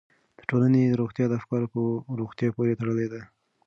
د 0.37 0.39
ټولنې 0.49 0.97
روغتیا 0.99 1.25
د 1.27 1.33
افکارو 1.39 1.71
په 1.73 1.79
روغتیا 2.19 2.49
پورې 2.55 2.77
تړلې 2.79 3.07
ده. 3.13 3.21